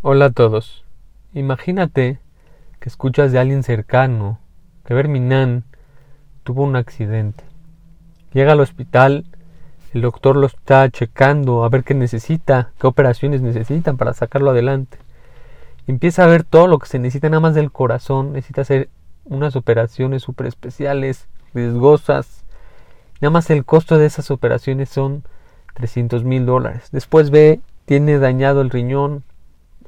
[0.00, 0.84] Hola a todos.
[1.34, 2.20] Imagínate
[2.78, 4.38] que escuchas de alguien cercano
[4.84, 5.64] que Berminan
[6.44, 7.42] tuvo un accidente.
[8.32, 9.24] Llega al hospital,
[9.92, 14.98] el doctor lo está checando a ver qué necesita, qué operaciones necesitan para sacarlo adelante.
[15.88, 18.90] Empieza a ver todo lo que se necesita nada más del corazón, necesita hacer
[19.24, 22.44] unas operaciones súper especiales, riesgosas.
[23.20, 25.24] Nada más el costo de esas operaciones son
[25.74, 26.90] 300 mil dólares.
[26.92, 29.24] Después ve, tiene dañado el riñón,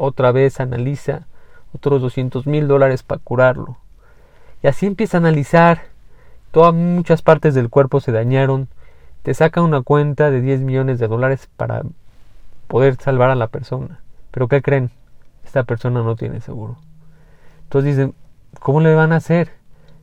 [0.00, 1.26] otra vez analiza
[1.74, 3.76] otros 200 mil dólares para curarlo.
[4.62, 5.82] Y así empieza a analizar.
[6.52, 8.68] Todas muchas partes del cuerpo se dañaron.
[9.22, 11.82] Te saca una cuenta de 10 millones de dólares para
[12.66, 14.00] poder salvar a la persona.
[14.30, 14.90] Pero ¿qué creen?
[15.44, 16.76] Esta persona no tiene seguro.
[17.64, 18.14] Entonces dicen,
[18.58, 19.50] ¿cómo le van a hacer?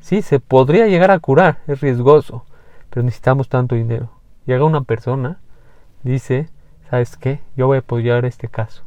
[0.00, 2.44] Sí, se podría llegar a curar, es riesgoso,
[2.88, 4.10] pero necesitamos tanto dinero.
[4.46, 5.38] Llega una persona,
[6.02, 6.48] dice,
[6.90, 7.40] ¿sabes qué?
[7.56, 8.82] Yo voy a apoyar este caso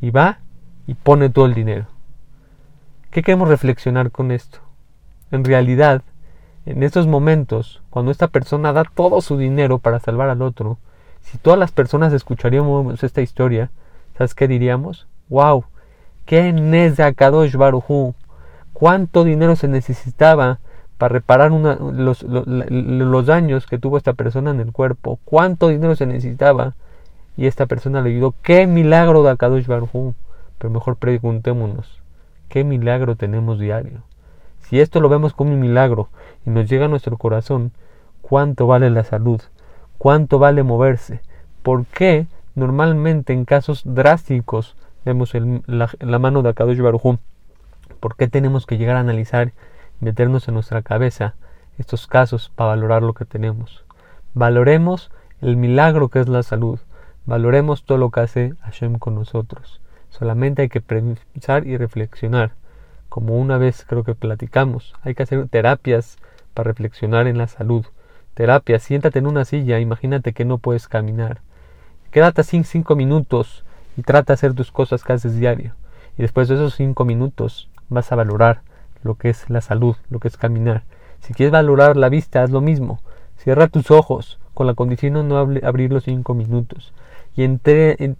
[0.00, 0.38] y va
[0.86, 1.86] y pone todo el dinero.
[3.10, 4.58] ¿Qué queremos reflexionar con esto?
[5.30, 6.02] En realidad,
[6.66, 10.78] en estos momentos, cuando esta persona da todo su dinero para salvar al otro,
[11.22, 13.70] si todas las personas escucharíamos esta historia,
[14.16, 15.06] ¿sabes qué diríamos?
[15.28, 15.64] ¡Wow!
[16.24, 18.14] ¡Qué nes de Akadosh Barujú!
[18.72, 20.58] ¿Cuánto dinero se necesitaba
[20.98, 25.18] para reparar los, los, daños que tuvo esta persona en el cuerpo?
[25.24, 26.74] ¿Cuánto dinero se necesitaba
[27.36, 28.34] y esta persona le ayudó.
[28.42, 30.14] ¡Qué milagro de Akadosh Baruj
[30.58, 32.00] Pero mejor preguntémonos,
[32.48, 34.02] ¿qué milagro tenemos diario?
[34.60, 36.08] Si esto lo vemos como un milagro
[36.44, 37.72] y nos llega a nuestro corazón,
[38.20, 39.40] ¿cuánto vale la salud?
[39.98, 41.20] ¿Cuánto vale moverse?
[41.62, 45.32] ¿Por qué normalmente en casos drásticos vemos
[45.66, 47.18] la, mano de Akadosh Baruj
[48.00, 49.52] ¿Por qué tenemos que llegar a analizar
[50.00, 51.34] meternos en nuestra cabeza
[51.78, 53.84] estos casos para valorar lo que tenemos?
[54.34, 56.78] Valoremos el milagro que es la salud.
[57.26, 59.80] Valoremos todo lo que hace Hashem con nosotros.
[60.10, 62.52] Solamente hay que pensar y reflexionar.
[63.08, 66.18] Como una vez creo que platicamos, hay que hacer terapias
[66.54, 67.84] para reflexionar en la salud.
[68.34, 71.40] Terapia, siéntate en una silla, imagínate que no puedes caminar.
[72.12, 73.64] Quédate así cinco minutos
[73.96, 75.72] y trata de hacer tus cosas que haces diario.
[76.16, 78.60] Y después de esos cinco minutos vas a valorar
[79.02, 80.84] lo que es la salud, lo que es caminar.
[81.22, 83.00] Si quieres valorar la vista, haz lo mismo.
[83.36, 86.92] Cierra tus ojos con la condición de no abrir los cinco minutos
[87.36, 87.48] y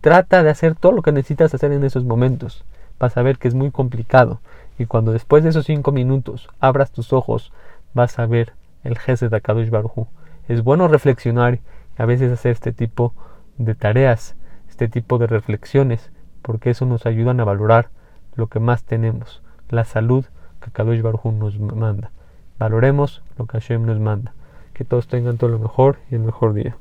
[0.00, 2.64] trata de hacer todo lo que necesitas hacer en esos momentos.
[2.98, 4.40] Vas a ver que es muy complicado
[4.78, 7.52] y cuando después de esos cinco minutos abras tus ojos
[7.94, 8.52] vas a ver
[8.84, 10.06] el jefe de Akadosh Baruj
[10.48, 11.60] Es bueno reflexionar y
[12.02, 13.14] a veces hacer este tipo
[13.56, 14.36] de tareas,
[14.68, 16.10] este tipo de reflexiones,
[16.42, 17.88] porque eso nos ayuda a valorar
[18.34, 20.26] lo que más tenemos, la salud
[20.60, 22.10] que Akadosh Baruj nos manda.
[22.58, 24.32] Valoremos lo que Hashem nos manda.
[24.72, 26.74] Que todos tengan todo lo mejor y el mejor día.